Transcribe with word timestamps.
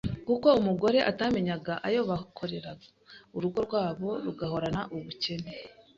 kuko 0.27 0.47
umugore 0.59 0.99
atamenyaga 1.11 1.73
ayo 1.87 2.01
bakorera, 2.09 2.71
urugo 3.37 3.59
rwabo 3.67 4.09
rugahorana 4.25 4.81
ubukene, 4.95 5.51